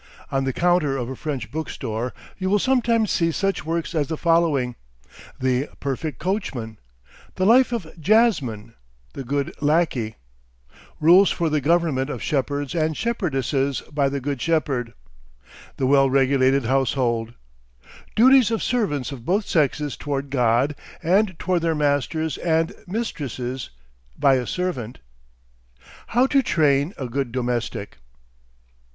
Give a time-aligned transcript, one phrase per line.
[0.31, 4.17] On the counter of a French bookstore you will sometimes see such works as the
[4.17, 4.75] following:
[5.39, 6.79] "The Perfect Coachman,"
[7.35, 8.73] "The Life of Jasmin,
[9.13, 10.15] the Good Laquey,"
[10.99, 14.95] "Rules for the Government of Shepherds and Shepherdesses, by the Good Shepherd,"
[15.77, 17.35] "The Well Regulated Household,"
[18.15, 23.69] "Duties of Servants of both Sexes toward God and toward their Masters and Mistresses,
[24.17, 24.97] by a Servant,"
[26.07, 27.97] "How to Train a Good Domestic."